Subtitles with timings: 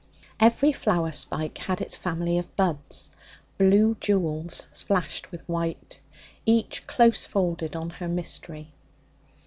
[0.39, 3.11] Every flower spike had its family of buds,
[3.59, 5.99] blue jewels splashed with white,
[6.43, 8.71] each close folded on her mystery.